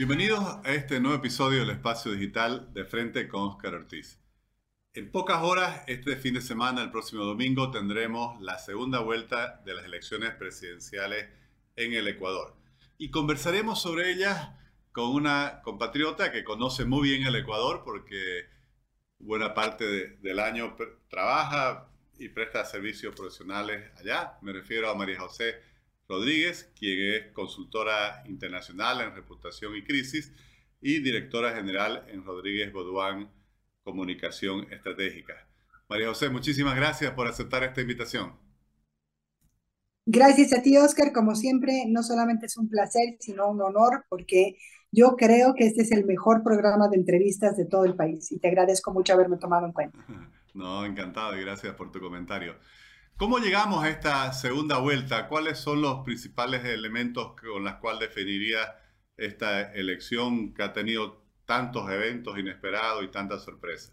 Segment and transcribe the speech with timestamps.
[0.00, 4.18] Bienvenidos a este nuevo episodio del Espacio Digital de Frente con Oscar Ortiz.
[4.94, 9.74] En pocas horas, este fin de semana, el próximo domingo, tendremos la segunda vuelta de
[9.74, 11.28] las elecciones presidenciales
[11.76, 12.56] en el Ecuador.
[12.96, 14.52] Y conversaremos sobre ellas
[14.92, 18.46] con una compatriota que conoce muy bien el Ecuador porque
[19.18, 20.76] buena parte del año
[21.10, 24.38] trabaja y presta servicios profesionales allá.
[24.40, 25.60] Me refiero a María José
[26.10, 30.32] Rodríguez, quien es consultora internacional en reputación y crisis
[30.80, 33.30] y directora general en Rodríguez Boduán
[33.84, 35.46] Comunicación Estratégica.
[35.88, 38.34] María José, muchísimas gracias por aceptar esta invitación.
[40.04, 41.12] Gracias a ti, Oscar.
[41.12, 44.56] Como siempre, no solamente es un placer, sino un honor, porque
[44.90, 48.40] yo creo que este es el mejor programa de entrevistas de todo el país y
[48.40, 49.98] te agradezco mucho haberme tomado en cuenta.
[50.52, 52.56] No, encantado y gracias por tu comentario.
[53.20, 55.28] ¿Cómo llegamos a esta segunda vuelta?
[55.28, 58.60] ¿Cuáles son los principales elementos con los cuales definiría
[59.14, 63.92] esta elección que ha tenido tantos eventos inesperados y tantas sorpresas?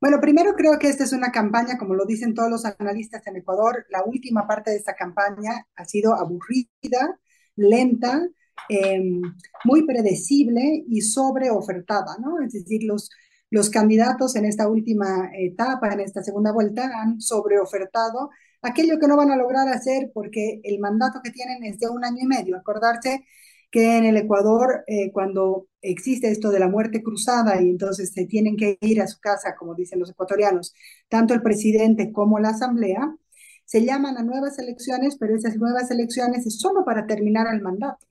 [0.00, 3.36] Bueno, primero creo que esta es una campaña, como lo dicen todos los analistas en
[3.36, 7.20] Ecuador, la última parte de esta campaña ha sido aburrida,
[7.56, 8.26] lenta,
[8.70, 9.20] em,
[9.64, 12.40] muy predecible y sobreofertada, ¿no?
[12.40, 13.10] Es decir, los,
[13.50, 18.30] los candidatos en esta última etapa, en esta segunda vuelta, han sobreofertado
[18.62, 22.04] aquello que no van a lograr hacer porque el mandato que tienen es de un
[22.04, 22.56] año y medio.
[22.56, 23.24] Acordarse
[23.70, 28.26] que en el Ecuador, eh, cuando existe esto de la muerte cruzada y entonces se
[28.26, 30.74] tienen que ir a su casa, como dicen los ecuatorianos,
[31.08, 33.16] tanto el presidente como la asamblea,
[33.64, 38.06] se llaman a nuevas elecciones, pero esas nuevas elecciones es solo para terminar el mandato.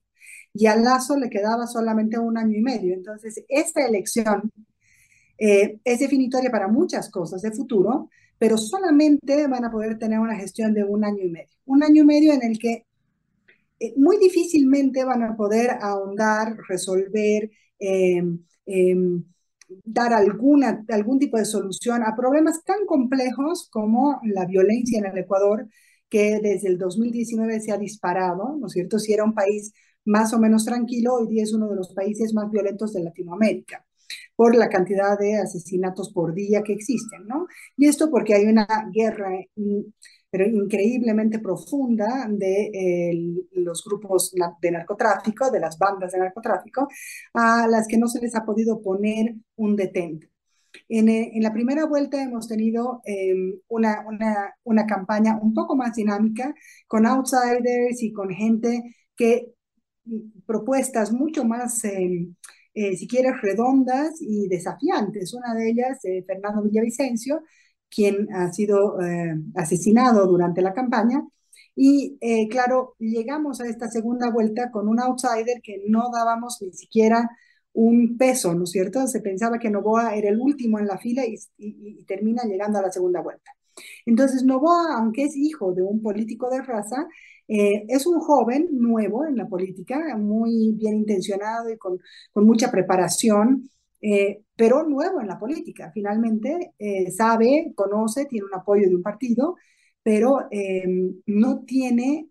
[0.54, 2.94] Y a Lazo le quedaba solamente un año y medio.
[2.94, 4.52] Entonces, esta elección
[5.40, 10.36] eh, es definitoria para muchas cosas de futuro, pero solamente van a poder tener una
[10.36, 11.50] gestión de un año y medio.
[11.66, 12.86] Un año y medio en el que
[13.80, 17.50] eh, muy difícilmente van a poder ahondar, resolver,
[17.80, 19.24] em, em,
[19.86, 25.18] dar alguna, algún tipo de solución a problemas tan complejos como la violencia en el
[25.20, 25.68] Ecuador,
[26.10, 29.00] que desde el 2019 se ha disparado, ¿no es cierto?
[29.00, 29.74] Si era un país
[30.06, 33.86] más o menos tranquilo, hoy día es uno de los países más violentos de Latinoamérica
[34.40, 37.46] por la cantidad de asesinatos por día que existen, ¿no?
[37.76, 39.32] Y esto porque hay una guerra
[40.32, 46.88] pero increíblemente profunda de los grupos de narcotráfico, de las bandas de narcotráfico,
[47.34, 50.30] a las que no se les ha podido poner un detente.
[50.88, 55.76] En, eh, en la primera vuelta hemos tenido em, una, una, una campaña un poco
[55.76, 56.56] más dinámica,
[56.88, 59.52] con outsiders y con gente que
[60.06, 62.36] mm, propuestas mucho más em,
[62.74, 65.34] eh, si quieres, redondas y desafiantes.
[65.34, 67.44] Una de ellas, eh, Fernando Villavicencio,
[67.90, 71.24] quien ha sido eh, asesinado durante la campaña.
[71.76, 72.18] Y
[72.50, 77.30] claro, llegamos a esta segunda vuelta con un outsider que no dábamos ni siquiera
[77.72, 79.08] un peso, ¿no es cierto?
[79.08, 82.82] Se pensaba que Novoa era el último en la fila y, y termina llegando a
[82.82, 83.52] la segunda vuelta.
[84.06, 87.08] Entonces, Novoa, aunque es hijo de un político de raza,
[87.50, 92.00] eh, es un joven nuevo en la política, muy bien intencionado y con,
[92.36, 93.70] mucha preparación,
[94.02, 95.92] eh, pero nuevo en la política.
[95.94, 99.56] Finalmente, eh, sabe, conoce, tiene un apoyo de un partido,
[100.04, 100.48] pero
[101.26, 102.30] no tiene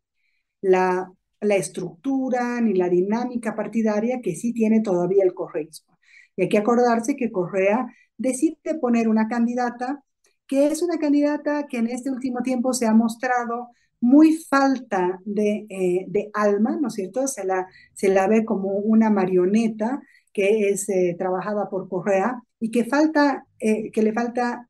[0.61, 5.99] la, la, estructura ni la dinámica partidaria que sí tiene todavía el correísmo.
[6.37, 7.87] Y hay que acordarse que Correa
[8.17, 10.03] decide poner una candidata
[10.47, 13.71] que es una candidata que en este último tiempo se ha mostrado
[14.01, 17.27] muy falta de, eh, de, alma, ¿no es cierto?
[17.27, 20.01] Se la, se la ve como una marioneta
[20.33, 24.69] que es eh, trabajada por Correa y que, falta, eh, que le falta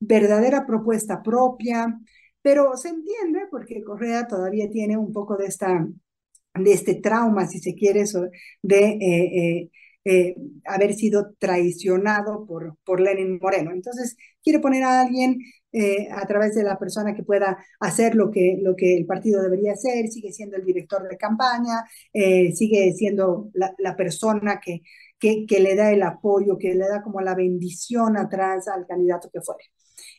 [0.00, 2.00] verdadera propuesta propia,
[2.42, 5.86] pero se entiende porque Correa todavía tiene un poco de, esta,
[6.54, 8.04] de este trauma, si se quiere,
[8.62, 9.70] de
[10.64, 13.72] haber sido traicionado por, por Lenin Moreno.
[13.72, 15.38] Entonces, quiere poner a alguien
[15.72, 19.40] eh, a través de la persona que pueda hacer lo que, lo que el partido
[19.40, 24.82] debería hacer, sigue siendo el director de campaña, eh, sigue siendo la, persona que,
[25.20, 29.40] que, le da el apoyo, que le da como la bendición atrás al candidato que
[29.42, 29.64] fuere.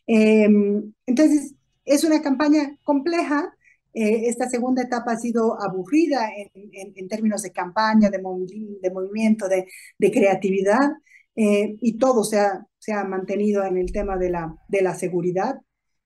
[0.08, 1.56] Em, entonces,
[1.86, 3.54] es una campaña compleja.
[3.94, 6.30] Eh, esta segunda etapa ha sido aburrida
[6.64, 10.92] en, términos de campaña, de, de movimiento, de, de creatividad.
[11.36, 14.96] Eh, y todo se ha, se ha, mantenido en el tema de la, de la
[14.96, 15.56] seguridad.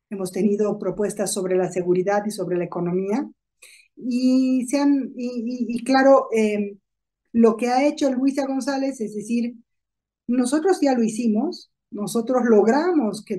[0.09, 3.27] Hemos tenido propuestas sobre la seguridad y sobre la economía.
[3.95, 6.77] Y, se han, y, claro, eh,
[7.31, 9.55] lo que ha hecho Luisa González es decir,
[10.27, 13.37] nosotros ya lo hicimos, nosotros logramos que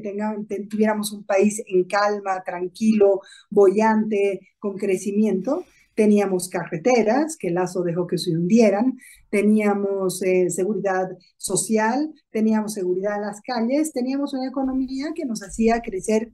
[0.71, 5.65] tuviéramos un país en calma, tranquilo, bollante, con crecimiento,
[5.97, 8.99] teníamos carreteras, que Lazo dejó que se hundieran,
[9.31, 11.09] teníamos eh, seguridad
[11.39, 16.33] social, teníamos seguridad en las calles, teníamos una economía que nos hacía crecer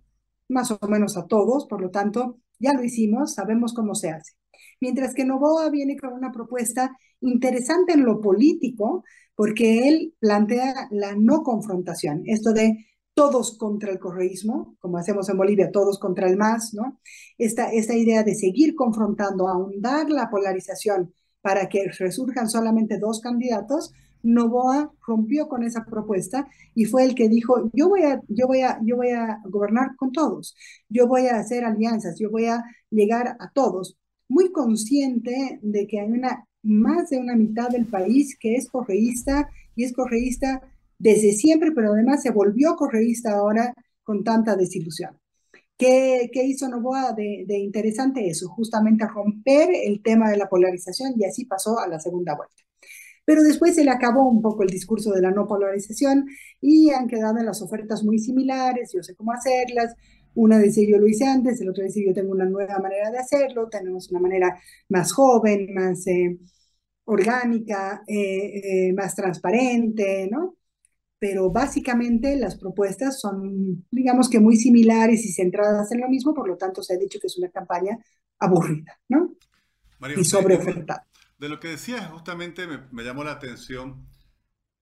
[0.49, 4.33] más o menos a todos, por lo tanto, ya lo hicimos, sabemos cómo se hace.
[4.81, 9.05] Mientras que Novoa viene con una propuesta interesante en lo político,
[9.37, 15.37] porque él plantea la no confrontación, esto de todos contra el correísmo, como hacemos en
[15.37, 17.01] Bolivia, todos contra el MAS, ¿no?
[17.39, 21.13] Esta, esta idea de seguir confrontando, ahondar la polarización
[21.43, 23.93] para que resurjan solamente dos candidatos,
[24.23, 28.61] Novoa rompió con esa propuesta y fue el que dijo, yo voy a, yo voy
[28.61, 30.55] a, yo voy a gobernar con todos,
[30.89, 33.99] yo voy a hacer alianzas, yo voy a llegar a todos,
[34.29, 39.51] muy consciente de que hay una más de una mitad del país que es correísta
[39.75, 40.63] y es correísta
[41.03, 45.19] desde siempre, pero además se volvió correísta ahora con tanta desilusión.
[45.77, 48.49] ¿Qué, qué hizo Novoa de, de, interesante eso?
[48.51, 52.63] Justamente romper el tema de la polarización y así pasó a la segunda vuelta.
[53.25, 56.27] Pero después se le acabó un poco el discurso de la no polarización
[56.61, 59.95] y han quedado en las ofertas muy similares, yo sé cómo hacerlas.
[60.35, 63.19] Una dice yo lo hice antes, el otro dice yo tengo una nueva manera de
[63.19, 64.57] hacerlo, tenemos una manera
[64.89, 66.39] más joven, más eh,
[67.05, 70.57] orgánica, eh, eh, más transparente, ¿no?
[71.23, 76.49] Pero básicamente las propuestas son, digamos que muy similares y centradas en lo mismo, por
[76.49, 77.97] lo tanto se ha dicho que es una campaña
[78.41, 79.37] aburrida, ¿no?
[80.17, 81.07] y sobreofertada.
[81.39, 84.05] De lo que decías, justamente me, me, llamó la atención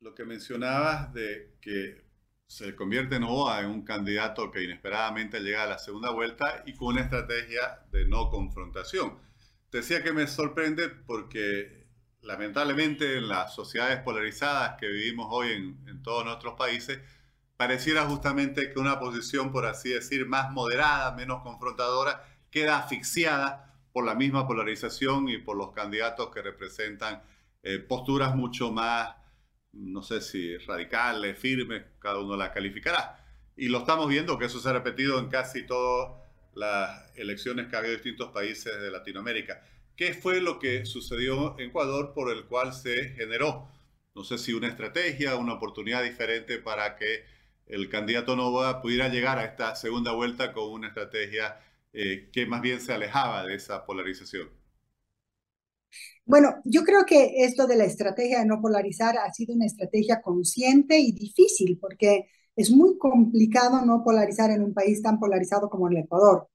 [0.00, 2.06] lo que mencionabas de que
[2.46, 6.72] se convierte en OA en un candidato que inesperadamente llega a la segunda vuelta y
[6.72, 9.18] con una estrategia de no confrontación.
[9.70, 11.79] Decía que me sorprende porque
[12.22, 16.98] lamentablemente en las sociedades polarizadas que vivimos hoy en, todos nuestros países,
[17.56, 24.04] pareciera justamente que una posición, por así decir, más moderada, menos confrontadora, queda asfixiada por
[24.04, 27.22] la misma polarización y por los candidatos que representan
[27.62, 29.14] eh, posturas mucho más,
[29.72, 33.24] no sé si radicales, firmes, cada uno la calificará.
[33.56, 36.12] Y lo estamos viendo que eso se ha repetido en casi todas
[36.54, 39.62] las elecciones que ha habido en distintos países de Latinoamérica.
[40.00, 43.68] ¿Qué fue lo que sucedió en Ecuador por el cual se generó,
[44.14, 47.24] no sé si una estrategia, una oportunidad diferente para que
[47.66, 51.60] el candidato Nova pudiera llegar a esta segunda vuelta con una estrategia
[51.92, 54.48] eh, que más bien se alejaba de esa polarización?
[56.24, 60.22] Bueno, yo creo que esto de la estrategia de no polarizar ha sido una estrategia
[60.22, 62.24] consciente y difícil porque
[62.56, 66.48] es muy complicado no polarizar en un país tan polarizado como el Ecuador.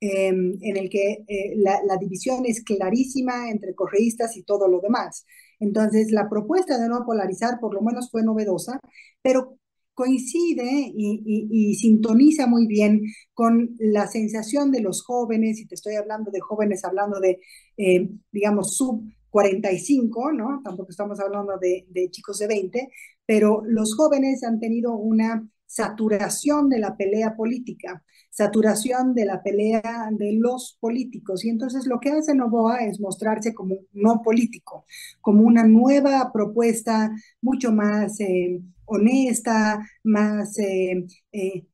[0.00, 5.26] Em, en el que eh, la, división es clarísima entre correístas y todo lo demás.
[5.58, 8.78] Entonces, la propuesta de no polarizar por lo menos fue novedosa,
[9.22, 9.58] pero
[9.94, 13.02] coincide y, sintoniza muy bien
[13.34, 17.40] con la sensación de los jóvenes, y te estoy hablando de jóvenes, hablando de,
[17.76, 20.60] eh, digamos, sub 45, ¿no?
[20.62, 22.88] Tampoco estamos hablando de, de chicos de 20,
[23.26, 28.04] pero los jóvenes han tenido una saturación de la pelea política
[28.38, 31.44] saturación de la pelea de los políticos.
[31.44, 34.86] Y entonces lo que hace Novoa es mostrarse como no político,
[35.20, 41.66] como una nueva propuesta mucho más eh, honesta, más eh, eh,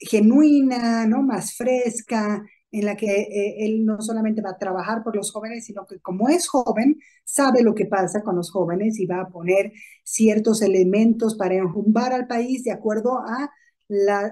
[0.00, 1.22] genuina, ¿no?
[1.22, 3.26] más fresca, en la que
[3.58, 7.62] él no solamente va a trabajar por los jóvenes, sino que como es joven, sabe
[7.62, 9.72] lo que pasa con los jóvenes y va a poner
[10.04, 13.50] ciertos elementos para enrumbar al país de acuerdo a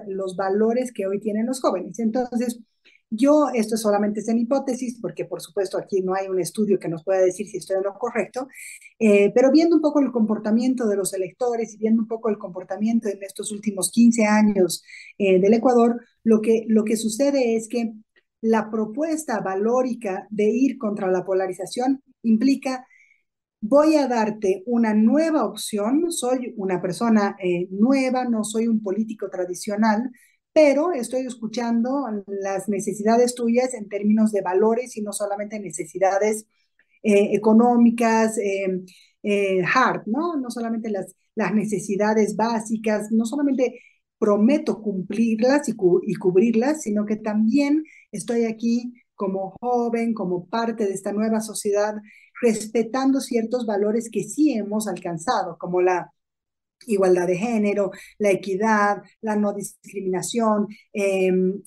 [0.07, 1.99] los valores que hoy tienen los jóvenes.
[1.99, 2.59] Entonces,
[3.11, 6.89] yo, esto solamente es en hipótesis, porque por supuesto aquí no hay un estudio que
[6.89, 8.47] nos pueda decir si estoy en lo correcto,
[8.99, 12.37] eh, pero viendo un poco el comportamiento de los electores y viendo un poco el
[12.37, 14.83] comportamiento en estos últimos 15 años
[15.17, 17.93] eh, del Ecuador, lo que, lo que sucede es que
[18.41, 22.85] la propuesta valórica de ir contra la polarización implica
[23.61, 29.29] voy a darte una nueva opción, soy una persona eh, nueva, no soy un político
[29.29, 30.09] tradicional,
[30.53, 36.47] pero estoy escuchando las necesidades tuyas en términos de valores y no solamente necesidades
[37.03, 40.37] eh, económicas, eh, hard, ¿no?
[40.37, 41.15] No solamente las,
[41.53, 43.79] necesidades básicas, no solamente
[44.17, 45.73] prometo cumplirlas y
[46.17, 51.93] cubrirlas, sino que también estoy aquí como joven, como parte de esta nueva sociedad
[52.41, 56.11] respetando ciertos valores que sí hemos alcanzado, como la
[56.87, 61.61] igualdad de género, la equidad, la no discriminación, em,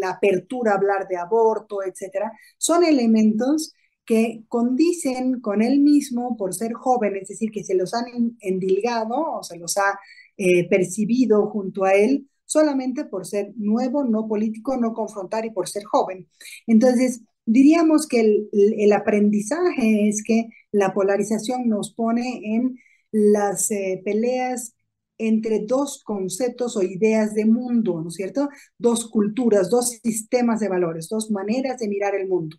[0.00, 3.72] la apertura a hablar de aborto, etcétera, son elementos
[4.04, 9.14] que condicen con él mismo por ser joven, es decir, que se los han endilgado
[9.38, 9.98] o se los ha
[10.36, 15.68] eh, percibido junto a él solamente por ser nuevo, no político, no confrontar y por
[15.68, 16.28] ser joven.
[16.66, 22.78] Entonces, diríamos que el, aprendizaje es que la polarización nos pone en
[23.12, 24.74] las eh, peleas
[25.18, 28.48] entre dos conceptos o ideas de mundo, ¿no es cierto?
[28.78, 32.56] Dos culturas, dos sistemas de valores, dos maneras de mirar el mundo.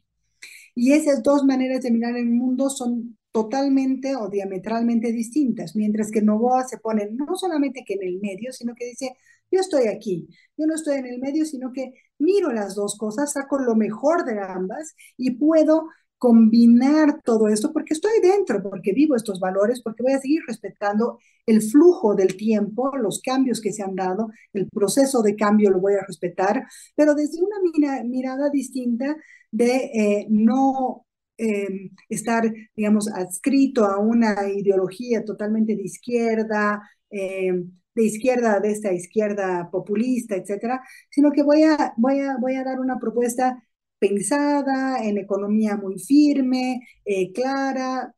[0.74, 6.22] Y esas dos maneras de mirar el mundo son totalmente o diametralmente distintas, mientras que
[6.22, 9.12] Novoa se pone no solamente que en el medio, sino que dice,
[9.56, 13.34] yo estoy aquí, yo no estoy en el medio, sino que miro las dos cosas,
[13.34, 19.16] saco lo mejor de ambas y puedo combinar todo esto porque estoy dentro, porque vivo
[19.16, 23.84] estos valores, porque voy a seguir respetando el flujo del tiempo, los cambios que se
[23.84, 27.58] han dado, el proceso de cambio lo voy a respetar, pero desde una
[28.04, 29.16] mirada distinta
[29.52, 31.06] de eh, no
[31.38, 38.94] em, estar, digamos, adscrito a una ideología totalmente de izquierda, em, de izquierda, de esta
[38.94, 43.64] izquierda populista, etcétera, sino que voy a, voy a, voy a dar una propuesta
[44.00, 48.14] pensada, en economía muy firme, eh, clara,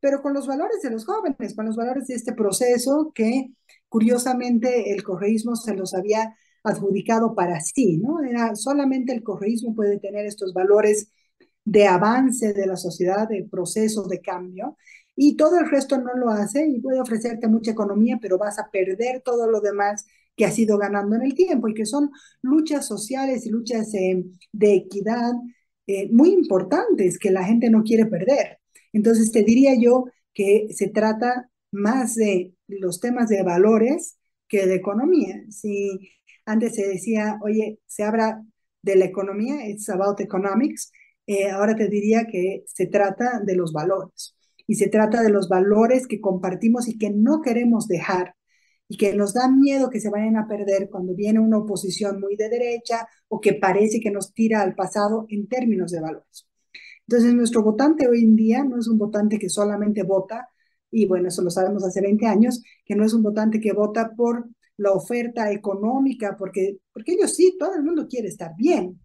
[0.00, 3.50] pero con los valores de los jóvenes, con los valores de este proceso que
[3.88, 6.34] curiosamente el correísmo se los había
[6.64, 8.22] adjudicado para sí, ¿no?
[8.22, 11.10] Era solamente el correísmo puede tener estos valores
[11.64, 14.76] de avance de la sociedad, de proceso de cambio,
[15.22, 18.70] y todo el resto no lo hace y puede ofrecerte mucha economía, pero vas a
[18.70, 22.10] perder todo lo demás que has ido ganando en el tiempo y que son
[22.40, 25.32] luchas sociales y luchas eh, de equidad
[25.86, 28.60] eh, muy importantes que la gente no quiere perder.
[28.94, 34.16] Entonces te diría yo que se trata más de los temas de valores
[34.48, 35.44] que de economía.
[35.50, 36.00] Si
[36.46, 38.42] antes se decía, oye, se habla
[38.80, 40.90] de la economía, it's about economics,
[41.26, 44.34] eh, ahora te diría que se trata de los valores
[44.70, 48.36] y se trata de los valores que compartimos y que no queremos dejar
[48.86, 52.36] y que nos da miedo que se vayan a perder cuando viene una oposición muy
[52.36, 56.46] de derecha o que parece que nos tira al pasado en términos de valores.
[57.04, 60.48] Entonces, nuestro votante hoy en día no es un votante que solamente vota,
[60.88, 64.12] y bueno, eso lo sabemos hace 20 años, que no es un votante que vota
[64.16, 69.00] por la oferta económica, porque, porque ellos sí, todo el mundo quiere estar bien,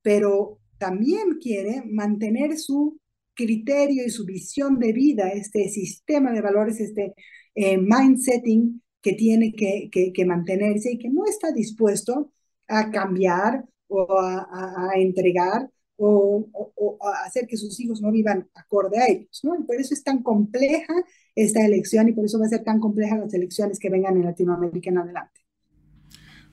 [0.00, 2.99] pero también quiere mantener su
[3.40, 7.14] criterio y su visión de vida, este sistema de valores, este
[7.54, 12.32] eh, mindsetting que tiene que, que, mantenerse y que no está dispuesto
[12.68, 14.46] a cambiar o a,
[14.92, 19.56] a, entregar o, o, a hacer que sus hijos no vivan acorde a ellos, ¿no?
[19.58, 20.94] Y por eso es tan compleja
[21.34, 24.24] esta elección y por eso va a ser tan compleja las elecciones que vengan en
[24.24, 25.40] Latinoamérica en adelante.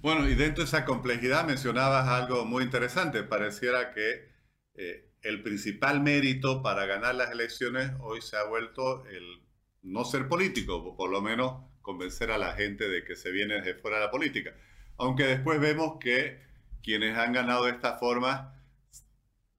[0.02, 3.24] Bueno, y dentro de esa complejidad mencionabas algo muy interesante.
[3.24, 4.30] Pareciera que
[4.76, 9.42] eh, el principal mérito para ganar las elecciones hoy se ha vuelto el
[9.84, 13.76] no ser político, por lo menos convencer a la gente de que se viene de
[13.76, 14.56] fuera de la política.
[14.98, 16.42] Aunque después vemos que
[16.82, 18.56] quienes han ganado de esta forma,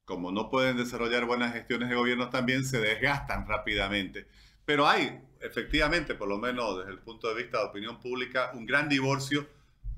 [0.06, 4.26] como no pueden desarrollar buenas gestiones de gobierno, también se desgastan rápidamente.
[4.64, 8.64] Pero hay, efectivamente, por lo menos desde el punto de vista de opinión pública, un
[8.64, 9.46] gran divorcio,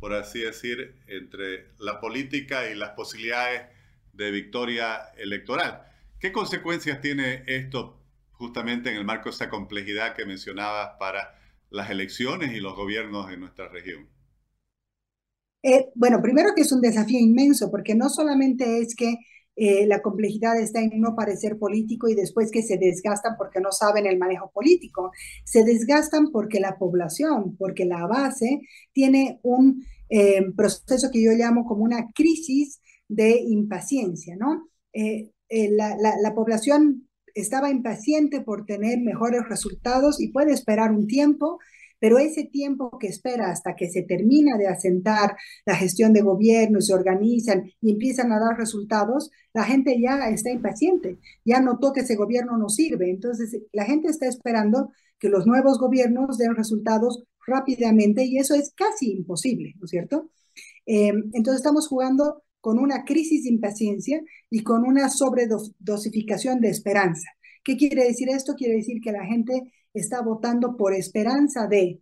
[0.01, 3.80] por así decir, entre la política y las posibilidades
[4.21, 5.83] de victoria electoral.
[6.19, 7.99] ¿Qué consecuencias tiene esto
[8.33, 11.35] justamente en el marco de esa complejidad que mencionabas para
[11.71, 14.09] las elecciones y los gobiernos en nuestra región?
[15.63, 19.17] Eh, bueno, primero que es un desafío inmenso, porque no solamente es que
[19.57, 23.73] eh, la complejidad está en no parecer político y después que se desgastan porque no
[23.73, 25.13] saben el manejo político,
[25.45, 28.61] se desgastan porque la población, porque la base
[28.93, 34.69] tiene un eh, proceso que yo llamo como una crisis de impaciencia, ¿no?
[35.51, 41.59] la, la población estaba impaciente por tener mejores resultados y puede esperar un tiempo,
[41.99, 45.37] pero ese tiempo que espera hasta que se termina de asentar
[45.67, 50.51] la gestión de gobierno, se organizan y empiezan a dar resultados, la gente ya está
[50.51, 53.11] impaciente, ya notó que ese gobierno no sirve.
[53.11, 58.73] Entonces, la gente está esperando que los nuevos gobiernos den resultados rápidamente y eso es
[58.75, 60.31] casi imposible, ¿no es cierto?
[60.87, 67.29] Eh, entonces, estamos jugando con una crisis de impaciencia y con una sobredosificación de esperanza.
[67.65, 68.55] ¿Qué quiere decir esto?
[68.55, 72.01] Quiere decir que la gente está votando por esperanza de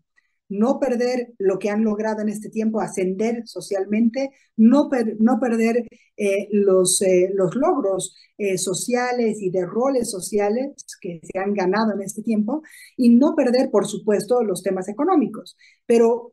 [0.49, 4.89] no perder lo que han logrado en este tiempo, ascender socialmente, no,
[5.19, 5.87] no perder
[6.17, 11.93] eh, los, eh, los logros eh, sociales y de roles sociales que se han ganado
[11.93, 12.63] en este tiempo,
[12.97, 15.57] y no perder, por supuesto, los temas económicos.
[15.87, 16.33] Pero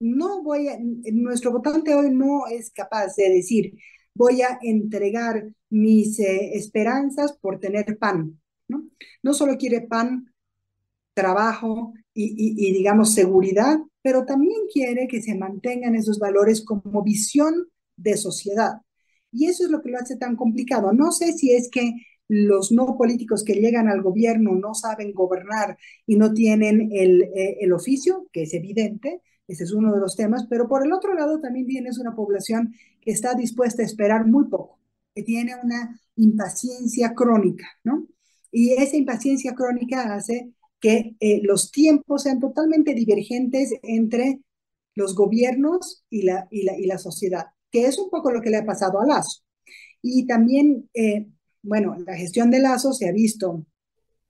[0.00, 0.78] no voy a,
[1.12, 3.74] nuestro votante hoy no es capaz de decir,
[4.14, 8.88] voy a entregar mis eh, esperanzas por tener pan, ¿no?
[9.22, 10.32] No solo quiere pan,
[11.16, 18.16] trabajo y, digamos seguridad, pero también quiere que se mantengan esos valores como visión de
[18.16, 18.82] sociedad.
[19.32, 20.92] Y eso es lo que lo hace tan complicado.
[20.92, 21.92] No sé si es que
[22.28, 27.58] los no políticos que llegan al gobierno no saben gobernar y no tienen el, eh,
[27.60, 31.14] el oficio, que es evidente, ese es uno de los temas, pero por el otro
[31.14, 34.80] lado también tienes una población que está dispuesta a esperar muy poco,
[35.14, 38.06] que tiene una impaciencia crónica, ¿no?
[38.50, 44.40] Y esa impaciencia crónica hace que eh, los tiempos sean totalmente divergentes entre
[44.94, 48.50] los gobiernos y la, y, la, y la sociedad, que es un poco lo que
[48.50, 49.42] le ha pasado a Lazo.
[50.02, 51.28] Y también, eh,
[51.62, 53.64] bueno, la gestión de Lazo se ha visto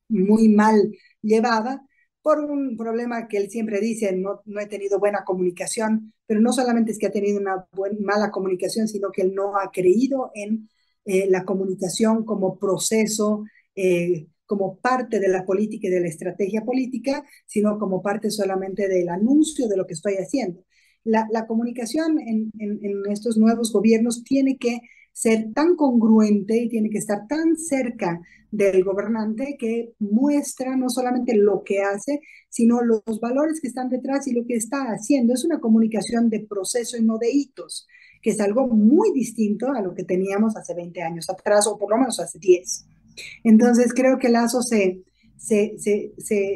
[0.09, 0.93] muy mal
[1.23, 1.86] llevada
[2.27, 6.53] por un problema que él siempre dice, no, no he tenido buena comunicación, pero no
[6.53, 7.69] solamente es que ha tenido una
[8.01, 10.69] mala comunicación, sino que él no ha creído en
[11.05, 13.45] eh, la comunicación como proceso,
[13.77, 18.89] eh, como parte de la política y de la estrategia política, sino como parte solamente
[18.89, 20.65] del anuncio de lo que estoy haciendo.
[21.05, 24.81] La, la comunicación en, en, en estos nuevos gobiernos tiene que
[25.17, 28.21] ser tan congruente y tiene que estar tan cerca
[28.51, 32.21] del gobernante que muestra no solamente lo que hace,
[32.51, 35.33] sino los valores que están detrás y lo que está haciendo.
[35.33, 37.87] Es una comunicación de proceso y no de hitos,
[38.21, 41.89] que es algo muy distinto a lo que teníamos hace 20 años atrás, o por
[41.89, 42.85] lo menos hace 10.
[43.45, 45.03] Entonces creo que Lazo se,
[45.37, 45.77] se,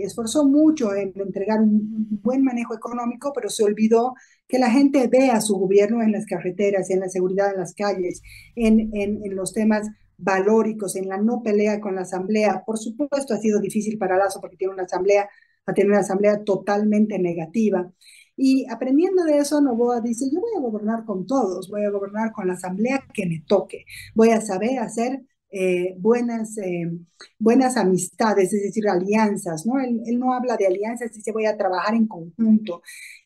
[0.02, 4.14] esforzó mucho en entregar un buen manejo económico, pero se olvidó
[4.48, 8.22] que la gente vea su gobierno en las carreteras, en la seguridad en las calles,
[8.56, 8.90] en,
[9.34, 12.62] los temas valóricos, en la no pelea con la asamblea.
[12.64, 15.28] Por supuesto, ha sido difícil para Lazo porque tiene una asamblea,
[15.66, 17.92] a una asamblea totalmente negativa.
[18.36, 22.32] Y aprendiendo de eso, Novoa dice, yo voy a gobernar con todos, voy a gobernar
[22.32, 23.84] con la asamblea que me toque,
[24.14, 26.90] voy a saber hacer eh, buenas, eh,
[27.38, 29.80] buenas amistades, es decir, alianzas, ¿no?
[29.80, 32.82] Él, él, no habla de alianzas, dice voy a trabajar en conjunto.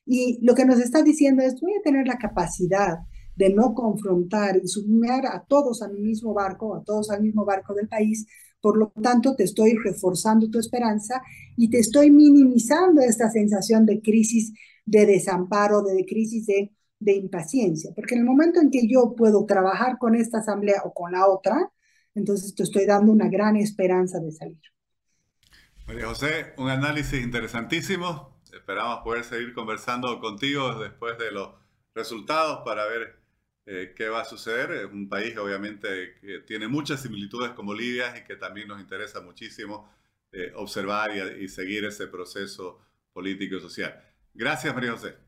[0.07, 2.99] Y lo que nos está diciendo es, voy a tener la capacidad
[3.37, 7.45] de no confrontar y sumar a todos a mi mismo barco, a todos al mismo
[7.45, 8.27] barco del país.
[8.61, 11.21] Por lo tanto, te estoy reforzando tu esperanza
[11.57, 14.53] y te estoy minimizando esta sensación de crisis,
[14.87, 17.93] de desamparo, de crisis de, de impaciencia.
[17.95, 21.27] Porque en el momento en que yo puedo trabajar con esta asamblea o con la
[21.27, 21.71] otra,
[22.15, 24.61] entonces te estoy dando una gran esperanza de salir.
[25.87, 28.41] María José, un análisis interesantísimo.
[28.53, 31.51] Esperamos poder seguir conversando contigo después de los
[31.95, 33.17] resultados para ver
[33.67, 34.71] eh, qué va a suceder.
[34.73, 39.21] Es un país obviamente que tiene muchas similitudes con Bolivia y que también nos interesa
[39.21, 39.91] muchísimo
[40.33, 42.81] eh, observar y, y seguir ese proceso
[43.13, 44.03] político y social.
[44.35, 45.24] Gracias, María José.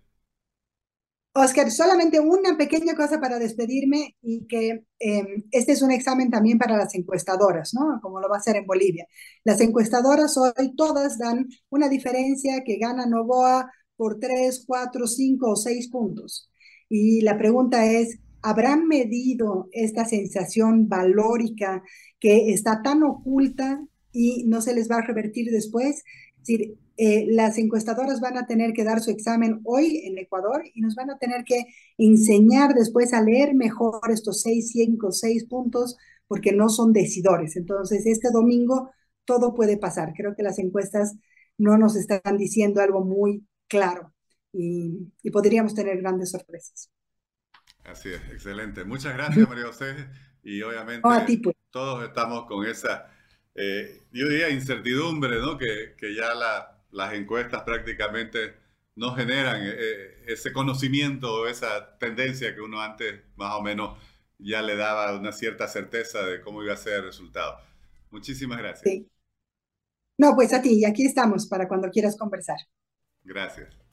[1.37, 6.59] Oscar, solamente una pequeña cosa para despedirme y que eh, este es un examen también
[6.59, 8.01] para las encuestadoras, ¿no?
[8.01, 9.07] Como lo va a hacer en Bolivia.
[9.45, 15.57] Las encuestadoras hoy todas dan una diferencia que gana Novoa por 3, 4, 5 o
[15.57, 16.51] 6 puntos.
[16.89, 21.83] Y la pregunta es, ¿habrán medido esta sensación valórica
[22.19, 26.03] que está tan oculta y no se les va a revertir después?
[26.47, 30.81] Decir, eh, las encuestadoras van a tener que dar su examen hoy en Ecuador y
[30.81, 31.67] nos van a tener que
[31.99, 35.97] enseñar después a leer mejor estos seis, cinco, seis puntos
[36.29, 37.57] porque no son decidores.
[37.57, 38.91] Entonces, este domingo
[39.25, 40.13] todo puede pasar.
[40.17, 41.17] Creo que las encuestas
[41.59, 44.15] no nos están diciendo algo muy claro
[44.53, 46.91] y, y podríamos tener grandes sorpresas.
[47.85, 48.85] Así es, excelente.
[48.85, 49.95] Muchas gracias, María José.
[50.43, 51.57] Y obviamente oh, ti, pues.
[51.71, 53.07] todos estamos con esa,
[53.57, 55.59] eh, yo diría, incertidumbre, ¿no?
[55.59, 58.55] Que, que ya la, las encuestas prácticamente
[58.97, 63.99] no generan eh, eh, ese conocimiento o esa tendencia que uno antes más o menos
[64.39, 67.59] ya le daba una cierta certeza de cómo iba a ser el resultado.
[68.11, 68.83] Muchísimas gracias.
[68.83, 69.09] Sí.
[70.19, 72.57] No, pues a ti, aquí estamos para cuando quieras conversar.
[73.23, 73.86] Gracias.